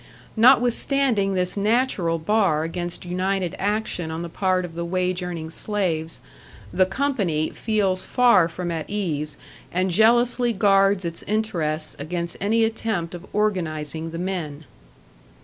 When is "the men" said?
14.09-14.63